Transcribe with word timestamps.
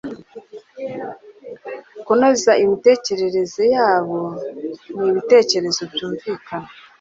kunoza 2.05 2.51
imitekerereze 2.63 3.63
yabo 3.75 4.19
nibitekerezo 4.99 5.81
byumvikana 5.91 6.69